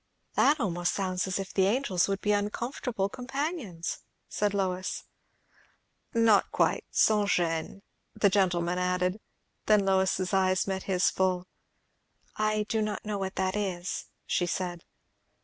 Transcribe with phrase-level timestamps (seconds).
[0.33, 5.03] "That almost sounds as if the angels would be uncomfortable companions," said Lois.
[6.15, 7.83] "Not quite sans gêne"
[8.15, 9.19] the gentleman added,
[9.67, 11.45] Then Lois's eyes met his full.
[12.35, 14.83] "I do not know what that is," she said.